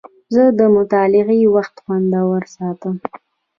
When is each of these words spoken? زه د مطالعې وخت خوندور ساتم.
زه 0.33 0.43
د 0.59 0.61
مطالعې 0.75 1.41
وخت 1.55 1.75
خوندور 1.83 2.41
ساتم. 2.55 2.95